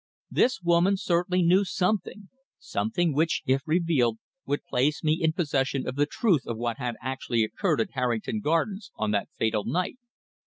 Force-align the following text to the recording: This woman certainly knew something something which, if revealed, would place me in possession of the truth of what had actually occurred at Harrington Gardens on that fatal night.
This 0.31 0.63
woman 0.63 0.97
certainly 0.97 1.43
knew 1.43 1.63
something 1.63 2.29
something 2.57 3.13
which, 3.13 3.43
if 3.45 3.61
revealed, 3.67 4.17
would 4.47 4.65
place 4.65 5.03
me 5.03 5.19
in 5.21 5.31
possession 5.31 5.87
of 5.87 5.95
the 5.95 6.07
truth 6.07 6.47
of 6.47 6.57
what 6.57 6.77
had 6.79 6.95
actually 7.03 7.43
occurred 7.43 7.79
at 7.79 7.91
Harrington 7.91 8.39
Gardens 8.39 8.89
on 8.95 9.11
that 9.11 9.29
fatal 9.37 9.63
night. 9.63 9.99